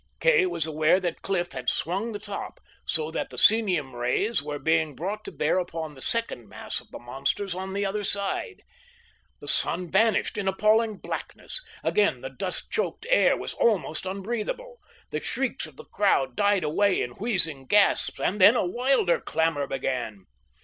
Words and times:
Kay 0.19 0.47
was 0.47 0.65
aware 0.65 0.99
that 0.99 1.21
Cliff 1.21 1.51
had 1.51 1.69
swung 1.69 2.11
the 2.11 2.17
top, 2.17 2.59
so 2.87 3.11
that 3.11 3.29
the 3.29 3.37
psenium 3.37 3.93
rays 3.93 4.41
were 4.41 4.57
being 4.57 4.95
brought 4.95 5.23
to 5.25 5.31
bear 5.31 5.59
upon 5.59 5.93
the 5.93 6.01
second 6.01 6.49
mass 6.49 6.81
of 6.81 6.89
the 6.89 6.97
monsters 6.97 7.53
on 7.53 7.73
the 7.73 7.85
other 7.85 8.03
side. 8.03 8.63
The 9.41 9.47
sun 9.47 9.91
vanished 9.91 10.39
in 10.39 10.47
appalling 10.47 10.97
blackness. 10.97 11.61
Again 11.83 12.21
the 12.21 12.31
dust 12.31 12.71
choked 12.71 13.05
air 13.11 13.37
was 13.37 13.53
almost 13.53 14.07
unbreathable. 14.07 14.79
The 15.11 15.21
shrieks 15.21 15.67
of 15.67 15.75
the 15.77 15.85
crowd 15.85 16.35
died 16.35 16.63
away 16.63 16.99
in 17.03 17.11
wheezing 17.11 17.67
gasps; 17.67 18.19
and 18.19 18.41
then 18.41 18.55
a 18.55 18.65
wilder 18.65 19.19
clamor 19.21 19.67
began. 19.67 20.25